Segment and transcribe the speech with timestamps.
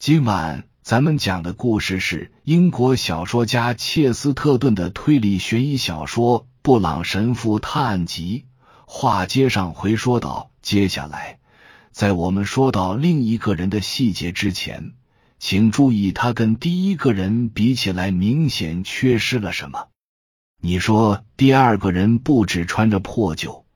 [0.00, 8.46] 今晚咱们讲的故事是英国小说家切斯特顿的推理悬疑小说《布朗神父探案集》。
[8.86, 11.38] 话接上回说到，接下来，
[11.92, 14.94] 在我们说到另一个人的细节之前，
[15.38, 19.88] 请注意他跟第一个人比起来明显缺失了什么。
[20.62, 23.66] 你说第二个人不止穿着破旧，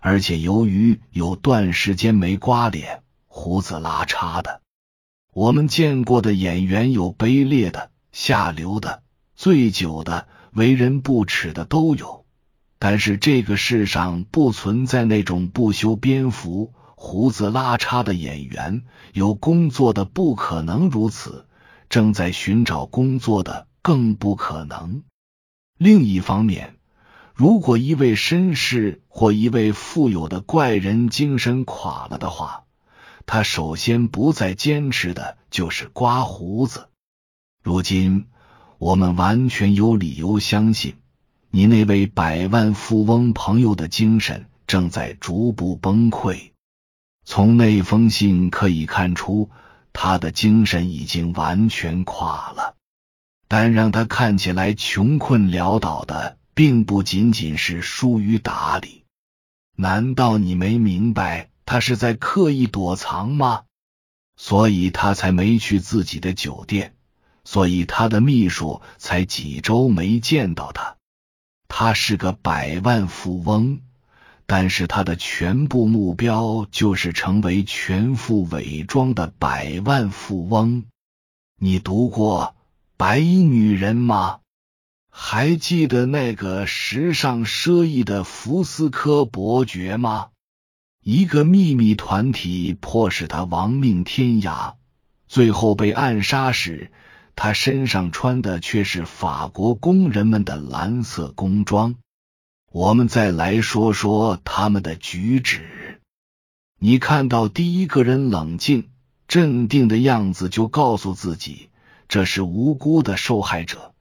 [0.00, 4.62] 而且由于有段时间没刮脸，胡子拉碴的。
[5.34, 9.02] 我们见过的演员有卑劣的、下流的、
[9.34, 12.24] 醉酒的、为人不耻的都有，
[12.78, 18.84] 但是这个世上不存在那种不修边幅、胡子拉碴的演员。
[19.12, 21.48] 有工作的不可能如此，
[21.88, 25.02] 正在寻找工作的更不可能。
[25.76, 26.76] 另一方面，
[27.34, 32.63] 如果一位绅士或一位富有的怪人精神垮了的话。
[33.26, 36.88] 他首先不再坚持的就是刮胡子。
[37.62, 38.26] 如今，
[38.78, 40.96] 我们完全有理由相信，
[41.50, 46.50] 你那位百万富翁朋友的精神正在逐步崩溃。
[47.24, 49.50] 从那封信可以看出，
[49.94, 52.76] 他的精神已经完全垮了。
[53.48, 59.04] 但让他看起来穷困潦倒的，并不仅仅是疏于打理。
[59.76, 61.48] 难道你没明白？
[61.64, 63.64] 他是在刻意躲藏吗？
[64.36, 66.96] 所以他才没去自己的酒店，
[67.44, 70.96] 所以他的秘书才几周没见到他。
[71.68, 73.80] 他是个百万富翁，
[74.46, 80.84] 但是他的全部目标就是成为全副伪装的百万富翁。
[81.58, 82.54] 你读过
[82.96, 84.40] 《白衣女人》吗？
[85.10, 90.30] 还记得那个时尚奢逸的福斯科伯爵吗？
[91.06, 94.76] 一个秘密团体迫使他亡命天涯，
[95.28, 96.90] 最后被暗杀时，
[97.36, 101.96] 他身上穿的却是法国工人们的蓝色工装。
[102.72, 106.00] 我们再来说说他们的举止。
[106.80, 108.88] 你看到第一个人冷静
[109.28, 111.68] 镇定的样子，就告诉自己
[112.08, 113.92] 这是无辜的受害者。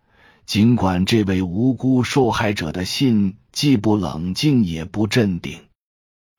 [0.46, 5.60] 尽管这位无辜受害者的信既不冷静也不镇定。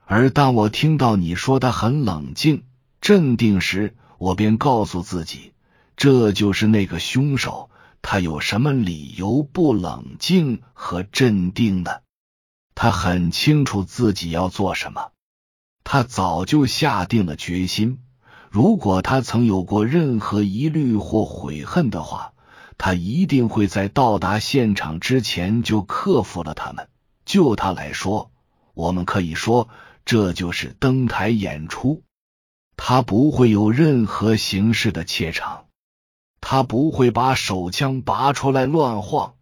[0.06, 2.64] 而当我听到你说他很冷静、
[3.00, 5.54] 镇定时，我便告诉自己，
[5.96, 7.70] 这就是那个凶手。
[8.02, 11.90] 他有什么理由不冷静和镇定呢？
[12.74, 15.12] 他很清楚自己要做什么，
[15.84, 18.00] 他早就下定了决心。
[18.50, 22.34] 如果他曾有过任何疑虑或悔恨的话，
[22.76, 26.88] 他一定会在到达现场之前就克服了他们。
[27.24, 28.30] 就他来说，
[28.74, 29.70] 我们可以说。
[30.04, 32.02] 这就是登台演出，
[32.76, 35.66] 他不会有任何形式的怯场，
[36.40, 39.34] 他不会把手枪拔出来乱晃。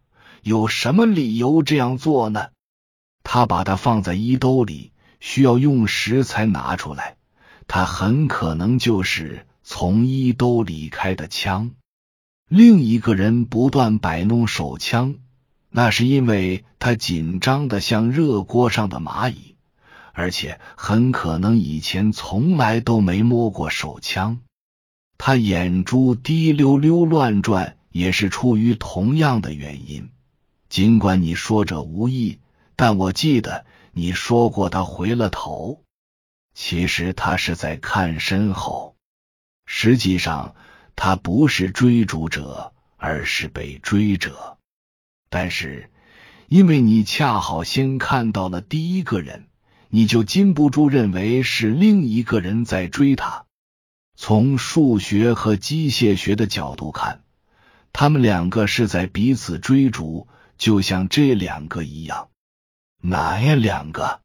[0.43, 2.49] 有什么理由这样做呢？
[3.25, 7.17] 他把它放在衣兜里，需要用时才拿出来。
[7.69, 11.71] 他很可能就是从衣兜里开的枪。
[12.49, 15.15] 另一个人不断摆弄手枪，
[15.71, 19.52] 那是因为他紧张的像热锅上的蚂蚁。
[20.13, 24.41] 而且很可能以前从来都没摸过手枪，
[25.19, 30.11] 他眼珠滴溜溜乱转，也是出于同样的原因。
[30.69, 32.41] 尽管你说者无意，
[32.77, 35.83] 但我记得你说过他回了头。
[36.55, 38.97] 其实他是在看身后，
[39.65, 40.55] 实际上
[40.95, 44.59] 他不是追逐者，而是被追者。
[45.31, 45.91] 但是
[46.49, 49.49] 因为你恰好先看到了第一个人。
[49.95, 53.45] 你就禁不住认为是另一个人在追他。
[54.17, 57.21] 从数学和机械学的角度看，
[57.93, 62.31] 他们两个是在彼此追逐，就像这两个一样。
[63.03, 63.55] 哪呀？
[63.55, 64.23] 两个？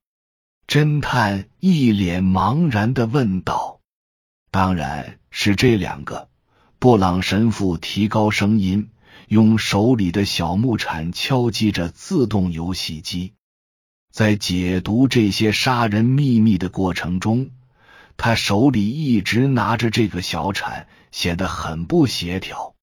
[0.67, 3.81] 侦探一脸茫然的问道。
[4.49, 6.29] 当然是这两个。
[6.79, 8.91] 布朗神父提高声音，
[9.27, 13.33] 用手里的小木铲敲击着自动游戏机。
[14.17, 17.51] 在解读这些杀人秘密的过程中，
[18.17, 22.73] 他手里一直拿着这个小铲，显得很不协调。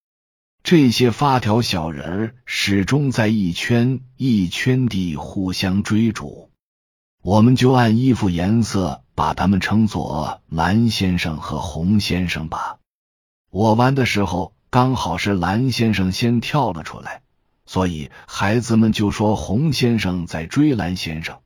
[0.63, 6.51] 这些发条小人儿始终在一圈一圈地互相追逐，
[7.21, 12.79] 我们就按衣服颜色把他们称作蓝先生和红先生吧。
[13.51, 17.24] 我玩的时候，刚好是蓝先生先跳了出来。
[17.67, 21.39] 所以孩子们就说洪先生在追蓝先生，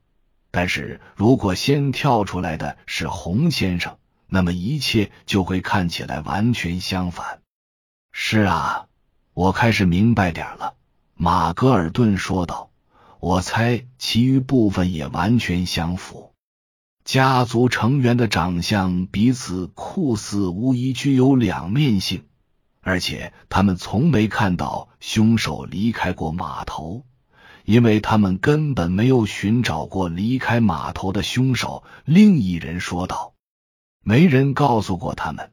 [0.50, 7.40] 但是如果先跳出来的是洪先生，那么一切就会看起来完全相反。
[8.12, 8.86] 是啊，
[9.34, 10.74] 我开始明白点了。”
[11.20, 12.70] 马格尔顿说道。
[13.20, 16.34] “我猜其余部分也完全相符。
[17.04, 22.27] 家族成员的长相彼此酷似，无疑具有两面性。
[22.88, 27.04] 而且他们从没看到凶手离开过码头。”
[27.64, 33.34] 因为他们根本没有寻找过离开码头的凶手，另一人说道
[34.02, 35.50] ：“没人告诉过他们，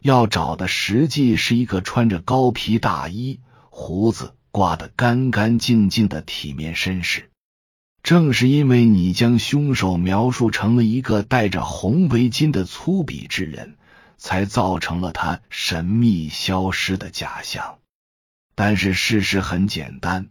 [0.00, 7.28] 要找的实际是一个穿着高皮大衣、胡子刮得干干净净的体面绅士。
[8.02, 13.76] 正是因为你将凶手描述成了一个戴着红围巾的粗鄙之人，
[14.18, 17.78] 才造成了他神秘消失的假象。
[18.54, 20.28] 但是事实很简单。”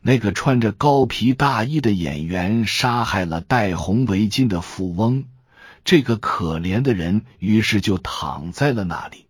[0.00, 5.24] 那个穿着高皮大衣的演员杀害了戴红围巾的富翁，
[5.84, 9.26] 这个可怜的人于是就躺在了那里。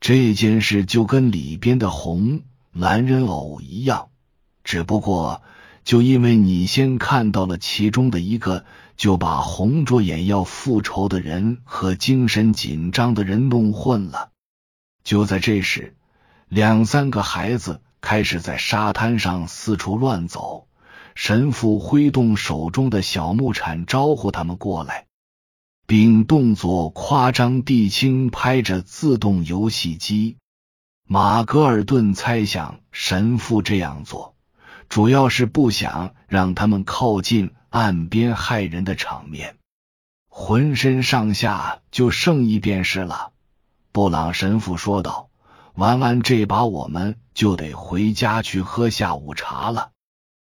[0.00, 2.42] 这件事就跟里边的红
[2.72, 4.10] 蓝人偶一样，
[4.62, 5.42] 只不过
[5.82, 8.64] 就因为你先看到了其中的一个，
[8.98, 14.32] 就把红着眼要复仇的人和精神紧张的人弄混了。
[15.02, 15.96] 就在这时，
[16.50, 17.80] 两三个孩子。
[18.00, 20.68] 开始在沙滩上四处乱走，
[21.16, 25.06] 神父挥动手中的小木铲招呼他们过来，
[25.84, 30.36] 并动作夸张地轻拍着自动游戏机。
[31.08, 34.36] 马格尔顿猜想，神父这样做
[34.88, 39.56] 主要是不想让他们靠近岸边害人的场面，
[40.28, 43.32] 浑身上下就剩一便是了。
[43.92, 45.28] 布朗神父说道。
[45.74, 49.92] 玩完这把，我们就得回家去喝下午茶了。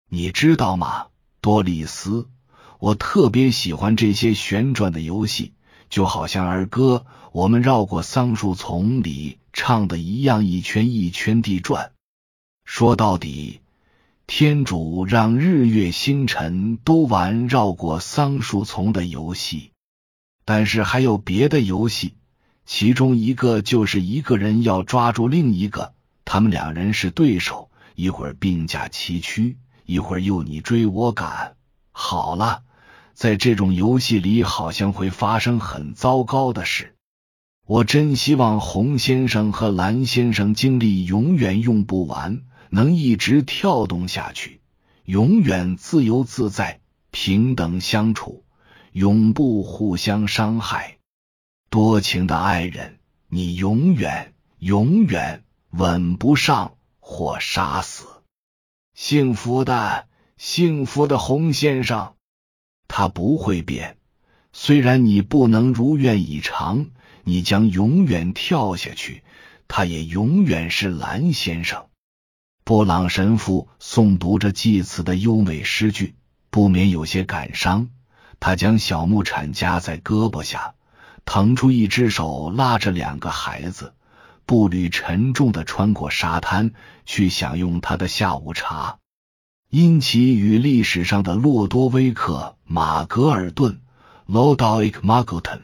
[0.08, 1.08] 你知道吗，
[1.42, 2.30] 多丽丝？
[2.78, 5.56] 我特别喜欢这些旋转的游戏，
[5.90, 11.92] 就好像儿歌《我们绕过桑树丛》里唱的一样，一圈一圈地转。
[12.64, 13.62] 说到底，
[14.28, 19.72] 天主让日月星辰都玩绕过桑树丛的游戏，
[20.46, 22.16] 但是还有别的游戏。
[22.66, 25.94] 其中一个就是一个人要抓住另一个，
[26.26, 31.56] 他们两人是对手，一会儿并驾齐驱，一会儿又你追我赶。
[31.92, 32.64] 好了，
[33.14, 36.96] 在这种游戏里，好像会发生很糟糕的事。
[37.68, 44.62] 我真希望洪先生和蓝先生精力永远用不完，能一直跳动下去，
[45.06, 46.82] 永远自由自在、
[47.12, 48.44] 平等相处，
[48.92, 50.98] 永不互相伤害。
[51.70, 58.06] 多情的爱人，你永远永远吻不上或杀死。
[58.94, 60.08] 幸福的
[60.38, 62.16] 幸福的洪先生，
[62.88, 63.98] 他不会变。
[64.54, 66.92] 虽然你不能如愿以偿，
[67.26, 69.24] 你将永远跳下去，
[69.68, 71.90] 他也永远是蓝先生。
[72.68, 76.16] 布朗神父诵读着祭词的优美诗句，
[76.50, 77.90] 不免有些感伤。
[78.40, 80.74] 他将小木铲夹在胳膊下。
[81.26, 83.94] 腾出一只手，拉着两个孩子，
[84.48, 86.72] 步履沉重的穿过沙滩，
[87.06, 88.98] 去享用他的下午茶。
[89.70, 93.80] 因其与历史上的洛多威克·马格尔顿
[94.28, 95.62] （Lodowick Margoton，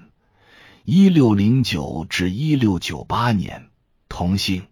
[0.86, 3.70] 一六零九至一六九八年）
[4.08, 4.68] 同姓，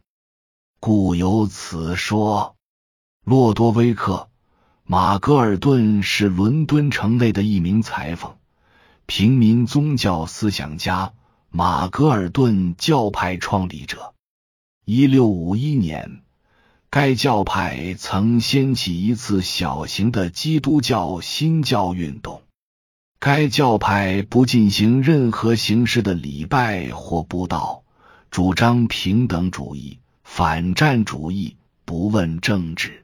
[0.82, 2.56] 故有此说。
[3.26, 4.30] 洛多威克·
[4.86, 8.38] 马格尔顿是伦敦城内的一名裁缝。
[9.06, 11.14] 平民宗教思想家，
[11.50, 14.14] 马格尔顿教派创立者。
[14.86, 16.22] 一六五一年，
[16.90, 22.42] 该教派曾掀起一次小型的基督教新教运动。
[23.20, 27.84] 该教派不进行任何形式的礼拜或布道，
[28.32, 30.00] 主张平等主义、
[30.32, 33.04] 反战主义，不问政治。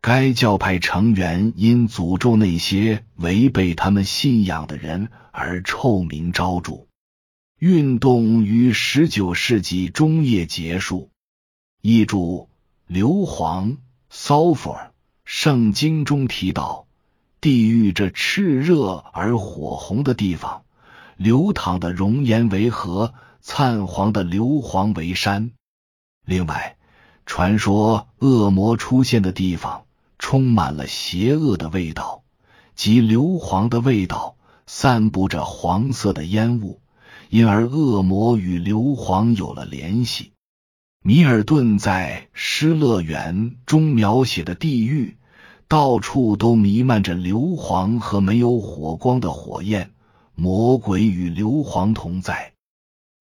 [0.00, 6.86] 该教派成员因诅咒那些违背他们信仰的人而臭名昭著。
[7.58, 11.10] 运动于十九世纪中叶结束。
[11.80, 12.46] 译著：
[12.86, 13.78] 硫磺
[14.12, 14.90] （sulfur）。
[15.24, 16.86] 圣经中提到，
[17.40, 20.64] 地狱这炽热而火红的地方，
[21.16, 25.50] 流淌的熔岩为河，灿黄的硫磺为山。
[26.24, 26.76] 另外，
[27.26, 29.84] 传说恶魔出现的地方。
[30.24, 32.22] 充满了邪恶的味道，
[32.76, 34.36] 及硫磺的味道，
[34.68, 36.80] 散布着黄色的烟雾，
[37.28, 40.30] 因而恶魔与硫磺有了联系。
[41.02, 45.16] 米尔顿在《失乐园》中描写的地狱，
[45.66, 49.90] 到处都弥漫着硫磺和没有火光的火焰，
[50.36, 52.52] 魔鬼与硫磺同在。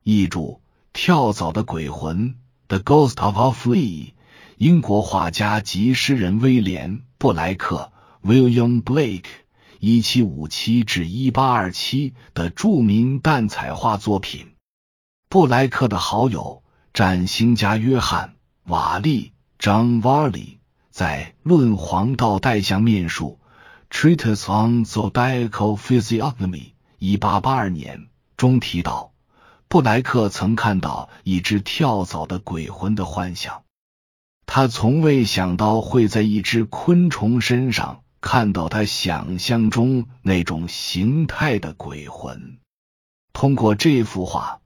[0.03, 0.61] 译注：
[0.93, 2.35] 跳蚤的鬼魂
[2.71, 4.13] ，The Ghost of a Flea。
[4.55, 7.91] 英国画家及诗人威廉·布莱克
[8.23, 9.25] （William Blake，
[9.81, 14.53] 一七五七至一八二七）的著名蛋彩画作品。
[15.27, 16.63] 布莱克的好友
[16.93, 18.35] 占星家约翰·
[18.71, 20.59] 瓦利 （John Varley）
[20.91, 23.37] 在《论黄道带象面术》
[23.93, 29.10] （Treatise on Zodiacal Physiognomy，一八八二年）中提到，
[29.71, 33.63] 布莱克曾看到一只跳蚤的鬼魂的幻想。
[34.45, 42.57] 他从未想到会在一只昆虫身上看到他想象中那种形态的鬼魂。
[43.31, 44.59] 通过这幅画，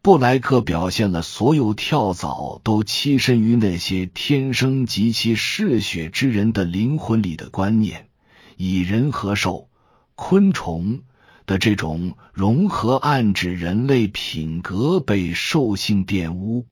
[0.00, 8.08] 布莱克表现了所有跳蚤都栖身于那些天生极其嗜血之人的灵魂里的观念，
[8.56, 9.68] 以人和兽、
[10.14, 11.02] 昆虫
[11.48, 16.66] 的这种融合，暗指人类品格被兽性玷污。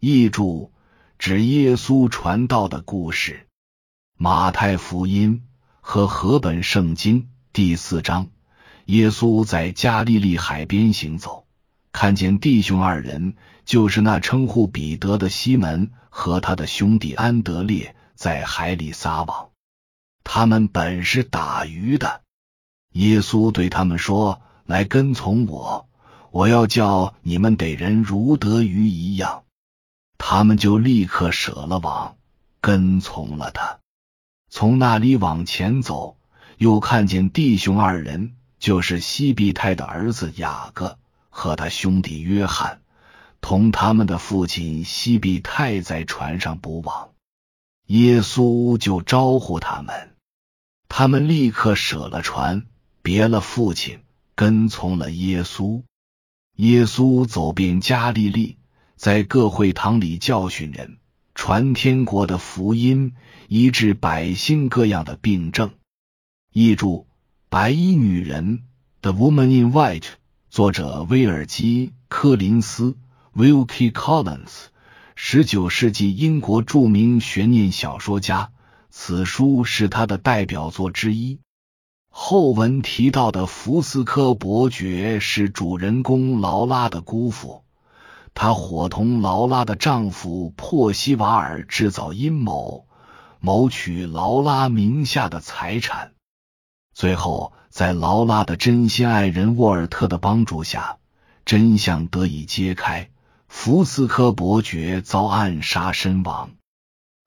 [0.00, 0.70] 译注。
[1.22, 3.32] 指耶稣传道的故事，
[4.16, 5.42] 《马太福音》
[5.82, 8.28] 和和本圣经第四章。
[8.86, 11.46] 耶稣在加利利海边行走，
[11.92, 13.34] 看见弟兄二人，
[13.66, 19.50] 就是那称呼彼得的西门和他的兄弟安德烈，在海里撒网。
[20.24, 22.22] 他们本是打鱼的。
[22.92, 25.88] 耶稣对他们说：“来跟从我，
[26.30, 29.44] 我要叫你们得人如得鱼一样。”
[30.18, 32.16] 他们就立刻舍了网，
[32.60, 33.78] 跟从了他。
[34.50, 36.18] 从那里往前走，
[36.58, 40.98] 又看见弟兄二人，就是西庇太的儿子雅各
[41.30, 42.82] 和他兄弟约翰，
[43.40, 47.10] 同他们的父亲西庇太在船上捕网。
[47.86, 50.16] 耶稣就招呼他们，
[50.88, 52.66] 他们立刻舍了船，
[53.02, 54.00] 别了父亲，
[54.34, 55.82] 跟从了耶稣。
[56.56, 58.56] 耶稣走遍加利利。
[58.96, 60.98] 在各会堂里教训人，
[61.34, 63.14] 传天国的福音，
[63.48, 65.70] 医治百姓各样的病症。
[66.52, 67.06] 译注：
[67.48, 68.64] 白衣女人
[69.00, 70.04] ，The Woman in White，
[70.50, 72.98] 作者威尔基·柯林斯
[73.34, 74.66] （Wilkie Collins），
[75.14, 78.52] 十九世纪英国著名悬念小说家。
[78.90, 81.38] 此书是他的代表作之一。
[82.10, 87.64] 后文提到的福斯科伯爵是主人公劳拉的姑父。
[88.34, 92.86] 他伙同劳拉的丈夫珀西瓦尔制造阴谋，
[93.40, 96.12] 谋取劳拉名下的财产。
[96.92, 100.98] 最后，在劳拉的真心爱人沃尔特的帮助下，
[101.44, 103.10] 真相得以揭开：
[103.48, 106.50] 福斯科伯爵遭暗杀身亡。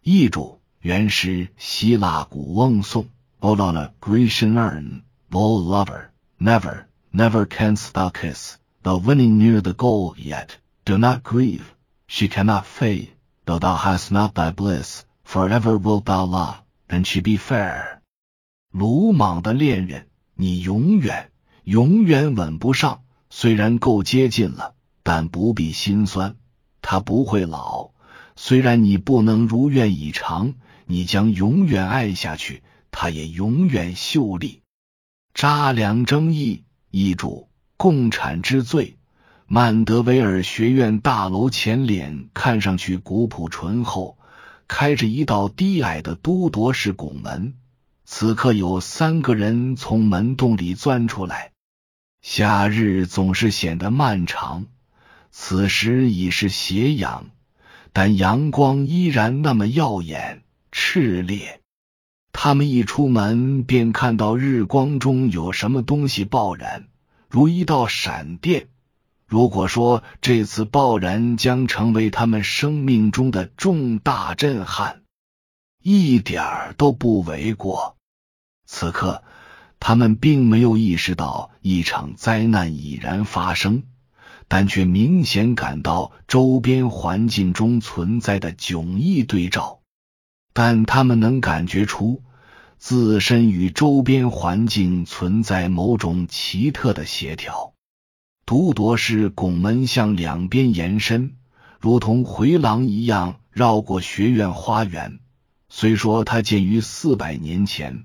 [0.01, 3.07] 译著：原诗希腊古翁颂。
[3.42, 9.38] o l o n a Grecian urn, vol lover, never, never canst thou kiss the winning
[9.38, 10.58] near the goal yet.
[10.84, 11.74] Do not grieve,
[12.06, 13.08] she cannot fade,
[13.44, 18.00] though thou hast not thy bliss, forever wilt thou love, and she be fair.
[18.72, 21.30] 鲁莽的恋人，你永远
[21.64, 26.36] 永远吻不上，虽然够接近了，但不必心酸，
[26.80, 27.90] 她不会老。
[28.36, 30.54] 虽然你不能如愿以偿，
[30.86, 32.62] 你将永远爱下去，
[32.93, 34.61] 他也永远秀丽。
[35.33, 38.97] 扎良争议，译注：共产之罪。
[39.47, 44.17] 曼德维尔学院大楼前脸看上去古朴醇厚，
[44.67, 47.55] 开着一道低矮的都铎式拱门。
[48.05, 51.51] 此刻有三个人从门洞里钻出来。
[52.21, 54.67] 夏日总是显得漫长，
[55.31, 57.31] 此时已是斜阳，
[57.91, 61.59] 但阳光依然那么耀眼炽烈。
[62.33, 66.87] 他们一出门，便看到日光中有什么东西爆燃，
[67.29, 68.67] 如一道闪电。
[69.25, 75.03] 如果说这次爆燃将成为他们生命中的重大震撼，
[75.81, 77.95] 一点儿都不为过。
[78.65, 79.23] 此刻，
[79.79, 83.83] 他们并没有意识到一场灾难已然发生，
[84.47, 89.79] 但却明显感到周边环境中存在的迥异对照。
[90.53, 92.21] 但他们能感觉出
[92.77, 97.73] 自身与周边环境存在某种奇特的协调。
[98.45, 101.37] 独铎式拱门向两边延伸，
[101.79, 105.19] 如同回廊一样绕过学院花园。
[105.69, 108.03] 虽说它建于四百年前，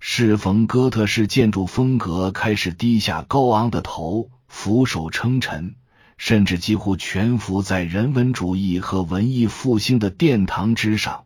[0.00, 5.76] 适逢哥特式建筑风格开始低下高昂的头，俯首称臣，
[6.18, 11.25] 甚至几乎全伏在人文主义和文艺复兴的殿堂之上。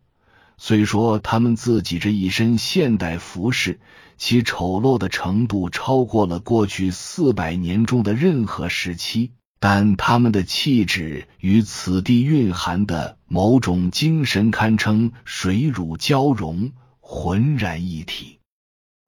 [0.63, 3.81] 虽说他们自己这一身现代服饰。
[4.19, 18.41] 其丑陋的程度超过了过去四百年中的任何时期，但他们的气质与此地蕴含的某种精神堪称水乳交融，浑然一体。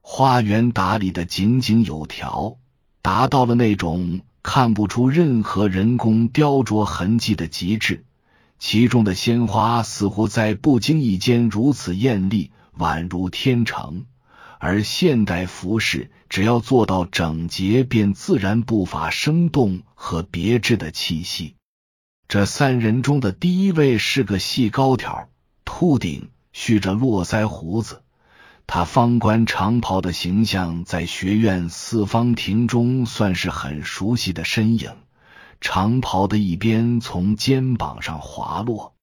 [0.01, 2.57] 花园打理的井井有条，
[3.03, 8.07] 达到了那种看不出任何人工雕琢痕迹的极致。
[8.65, 14.07] 其中的鲜花似乎在不经意间如此艳丽，宛如天成。
[14.61, 21.57] 而现代服饰只要做到整洁，便自然不乏生动和别致的气息。
[22.29, 25.29] 这三人中的第一位是个细高条、
[25.65, 28.03] 秃顶、蓄着络腮胡子。
[28.69, 34.93] 他方冠长袍的形象在学院四方亭中算是很熟悉的身影。
[35.63, 38.95] 长袍的一边从肩膀上滑落。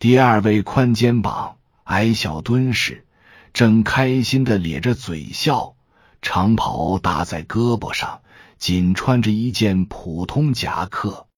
[0.00, 3.06] 第二位宽肩膀、矮小敦实。
[3.52, 5.76] 正开心的咧着嘴笑，
[6.20, 8.22] 长袍搭在胳膊上，
[8.58, 11.28] 仅穿着一件普通夹克。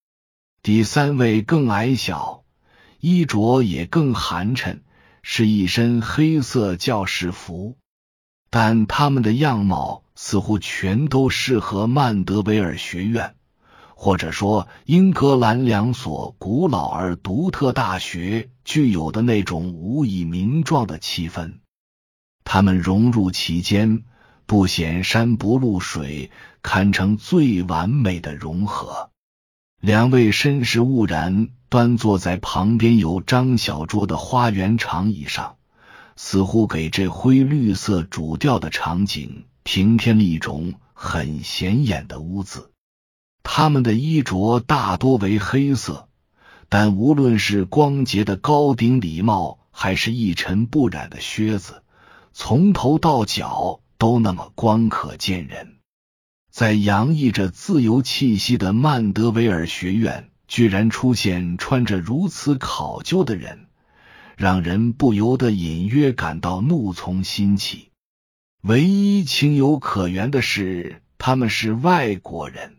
[0.62, 2.42] 第三位更矮小，
[2.98, 4.78] 衣着也更寒碜，
[5.22, 7.76] 是一身黑色教士服，
[8.48, 13.34] 但他们的样貌似乎全都适合曼德维尔学院，
[13.98, 21.54] 或者说英格兰两所古老而独特大学具有的那种无以名状的气氛。
[22.44, 24.04] 他们融入其间，
[24.44, 26.30] 不显山不露水，
[26.62, 29.10] 堪称最完美的融合。
[29.80, 35.56] 两位绅士兀然端坐在旁边有张小桌的花园长椅上，
[36.16, 42.70] 似乎给这灰绿色主调的场景平添了一种很显眼的污渍。
[43.48, 46.08] 他们的衣着大多为黑色，
[46.68, 51.84] 但无论是光洁的高顶礼帽，还是一尘不染的靴子。
[52.32, 55.76] 从头到脚都那么光可见人，
[56.50, 63.68] 在洋溢着自由气息的曼德维尔学院，居然出现穿着如此考究的人，
[64.36, 67.90] 让人不由得隐约感到怒从心起。
[68.62, 72.78] 唯一情有可原的是，他们是外国人，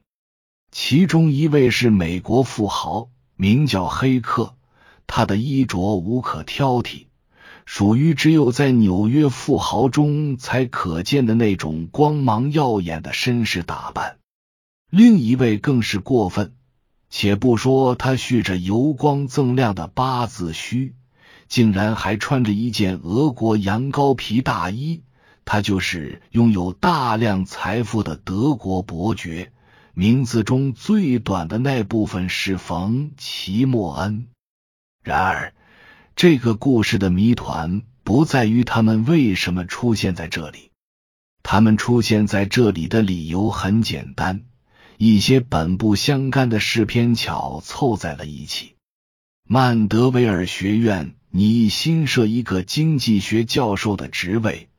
[0.80, 4.54] 其中一位是美国富豪，名叫黑客，
[5.08, 7.08] 他的衣着无可挑剔。
[7.66, 14.20] 属于只有在纽约富豪中才可见的那种光芒耀眼的绅士打扮。
[14.92, 16.54] 另一位更是过分，
[17.10, 20.94] 且不说他蓄着油光锃亮的八字须，
[21.48, 25.02] 竟然还穿着一件俄国羊羔皮大衣。
[25.44, 29.52] 他就是拥有大量财富的德国伯爵，
[30.00, 34.28] 名字中最短的那部分是冯·齐默恩。
[35.04, 35.56] 然而。
[36.16, 40.70] 这个故事的谜团不在于他们为什么出现在这里，
[41.42, 44.44] 他们出现在这里的理由很简单：
[44.98, 48.76] 一些本不相干的事偏巧凑在了一起。
[49.48, 54.70] 曼德维尔学院拟新设一个经济学教授的职位，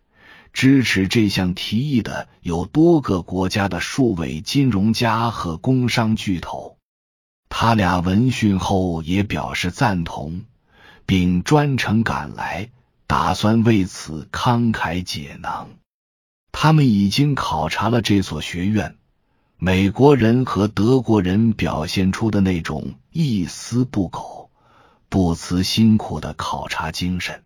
[0.53, 6.77] 支持这项提议的有多个国家的数位金融家和工商巨头。
[7.49, 10.45] 他俩闻讯后也表示赞同。
[11.07, 12.69] 并专程赶来，
[13.07, 15.71] 打算为此慷慨解囊。
[16.53, 18.99] 他们已经考察了这所学院，
[19.57, 24.51] 美国人和德国人表现出的那种一丝不苟、
[25.09, 27.43] 不辞辛苦的考察精神，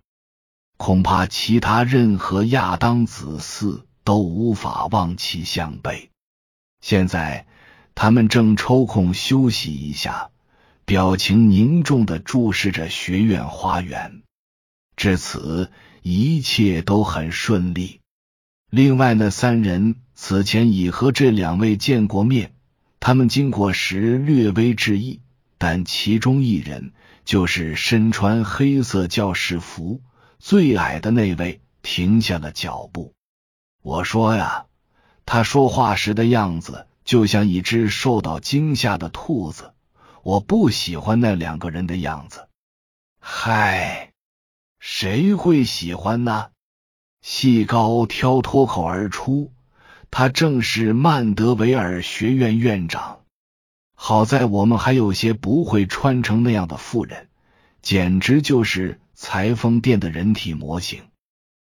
[0.84, 6.10] 恐怕其他任何亚当子嗣都无法望其项背。
[6.80, 7.46] 现在，
[7.94, 10.30] 他们正抽空休息一下。
[10.84, 14.22] 表情凝重的注视着学院花园，
[14.96, 15.70] 至此
[16.02, 18.00] 一切都很顺利。
[18.68, 22.54] 另外那三人此前已和这两位见过面，
[22.98, 25.20] 他们经过时略微致意，
[25.58, 26.92] 但其中一人
[27.24, 30.00] 就是身穿黑色教士服、
[30.44, 33.14] 最矮的那位，停下了脚步。
[33.80, 34.66] 我说呀，
[35.24, 39.72] 他说话时的样子就像一只受到惊吓的兔子。
[40.24, 42.48] 我不喜欢那两个人的样子。
[43.20, 44.10] 嗨，
[44.80, 46.50] 谁会喜欢呢？
[47.20, 49.52] 细高挑脱口而出，
[50.10, 53.20] 他正是曼德维尔学院院长。
[53.94, 57.28] 好在我们还有些不会穿成那样的妇人，
[57.82, 61.02] 简直就是裁缝店的人体模型。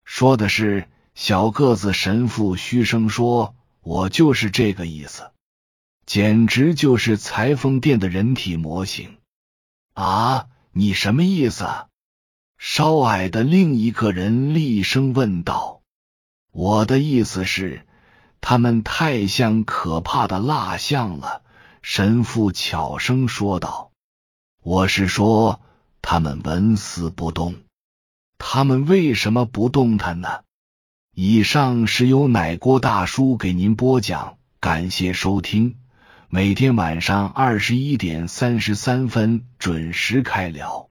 [0.04, 5.30] 说的是小个子神父嘘声说：“我就是这个意思。”
[6.06, 9.16] 简直就是裁缝店的人体模型
[9.94, 10.48] 啊！
[10.72, 11.66] 你什么意思？
[12.58, 15.80] 稍矮的另一个人厉声问道。
[16.52, 17.86] 我的意思是，
[18.42, 21.42] 他们太像可怕的蜡像了，
[21.80, 23.90] 神父悄声说道
[24.62, 25.62] ：“我是说，
[26.04, 27.56] 他们纹丝不动。
[28.38, 30.28] 他们为什么不动弹呢？”
[31.16, 35.76] 以上是由奶锅大叔给您播讲，感谢收听。
[36.28, 40.88] 每天晚上二十一点三十三分准时开聊。